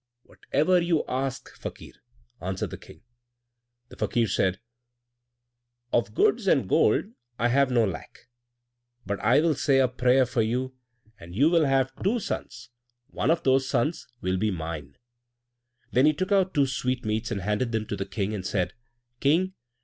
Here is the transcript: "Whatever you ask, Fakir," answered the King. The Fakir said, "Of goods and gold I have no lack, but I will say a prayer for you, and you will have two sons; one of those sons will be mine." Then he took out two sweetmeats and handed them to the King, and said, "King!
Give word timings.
"Whatever 0.23 0.81
you 0.81 1.03
ask, 1.07 1.55
Fakir," 1.55 1.93
answered 2.41 2.71
the 2.71 2.77
King. 2.79 3.03
The 3.89 3.95
Fakir 3.95 4.25
said, 4.25 4.59
"Of 5.93 6.15
goods 6.15 6.47
and 6.47 6.67
gold 6.67 7.11
I 7.37 7.49
have 7.49 7.69
no 7.69 7.85
lack, 7.85 8.27
but 9.05 9.19
I 9.19 9.41
will 9.41 9.53
say 9.53 9.77
a 9.77 9.87
prayer 9.87 10.25
for 10.25 10.41
you, 10.41 10.73
and 11.19 11.35
you 11.35 11.51
will 11.51 11.65
have 11.65 11.91
two 12.01 12.19
sons; 12.19 12.71
one 13.11 13.29
of 13.29 13.43
those 13.43 13.69
sons 13.69 14.07
will 14.21 14.37
be 14.37 14.49
mine." 14.49 14.97
Then 15.91 16.07
he 16.07 16.13
took 16.13 16.31
out 16.31 16.55
two 16.55 16.65
sweetmeats 16.65 17.29
and 17.29 17.41
handed 17.41 17.71
them 17.71 17.85
to 17.85 17.95
the 17.95 18.07
King, 18.07 18.33
and 18.33 18.43
said, 18.43 18.73
"King! 19.19 19.53